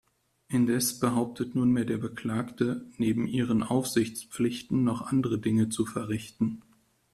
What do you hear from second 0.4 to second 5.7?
Indes behauptet nunmehr der Beklagte, neben ihren Aufsichtspflichten noch andere Dinge